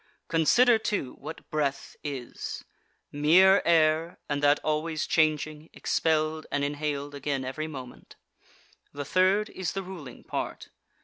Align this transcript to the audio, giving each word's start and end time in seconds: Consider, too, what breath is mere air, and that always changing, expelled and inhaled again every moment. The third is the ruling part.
Consider, 0.29 0.79
too, 0.79 1.13
what 1.19 1.47
breath 1.51 1.95
is 2.03 2.63
mere 3.11 3.61
air, 3.65 4.17
and 4.27 4.41
that 4.41 4.59
always 4.63 5.05
changing, 5.05 5.69
expelled 5.73 6.47
and 6.51 6.63
inhaled 6.63 7.13
again 7.13 7.45
every 7.45 7.67
moment. 7.67 8.15
The 8.93 9.05
third 9.05 9.51
is 9.51 9.73
the 9.73 9.83
ruling 9.83 10.23
part. 10.23 10.69